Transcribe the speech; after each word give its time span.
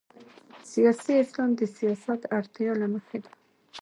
سیاسي 0.71 1.13
اسلام 1.23 1.49
د 1.55 1.61
سیاست 1.77 2.21
اړتیا 2.37 2.71
له 2.81 2.87
مخې 2.93 3.17
ده. 3.23 3.31